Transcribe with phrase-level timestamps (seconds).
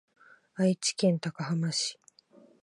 [0.55, 1.99] 愛知県高浜市